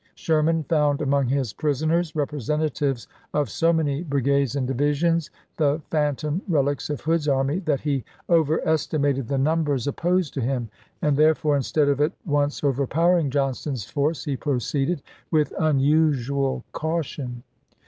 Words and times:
Sherman 0.15 0.63
found 0.63 0.99
among 0.99 1.27
his 1.27 1.53
prisoners 1.53 2.15
representatives 2.15 3.07
of 3.35 3.51
so 3.51 3.71
many 3.71 4.01
brigades 4.01 4.55
and 4.55 4.65
divisions, 4.65 5.29
the 5.57 5.79
phantom 5.91 6.41
relics 6.47 6.89
of 6.89 7.01
Hood's 7.01 7.27
army, 7.27 7.59
that 7.59 7.81
he 7.81 8.03
over 8.27 8.67
estimated 8.67 9.27
the 9.27 9.37
numbers 9.37 9.85
opposed 9.85 10.33
to 10.33 10.41
him; 10.41 10.69
and 11.03 11.15
therefore 11.15 11.55
instead 11.55 11.87
of 11.87 12.01
at 12.01 12.13
once 12.25 12.63
overpowering 12.63 13.29
Johnston's 13.29 13.85
force 13.85 14.25
he 14.25 14.35
proceeded 14.35 15.03
with 15.29 15.53
unusual 15.59 16.63
caution. 16.71 17.43